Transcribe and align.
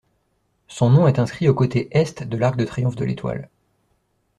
Son 0.67 0.89
nom 0.89 1.07
est 1.07 1.19
inscrit 1.19 1.47
au 1.47 1.53
côté 1.53 1.87
Est 1.91 2.23
de 2.23 2.35
l'arc 2.35 2.55
de 2.57 2.65
triomphe 2.65 2.95
de 2.95 3.05
l'Étoile. 3.05 3.51